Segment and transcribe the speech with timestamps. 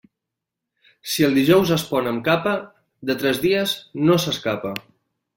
[1.15, 2.53] Si el dijous es pon amb capa,
[3.09, 3.75] de tres dies
[4.09, 4.73] no s'escapa.